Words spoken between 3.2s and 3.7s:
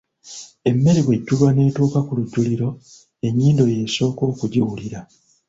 ennyindo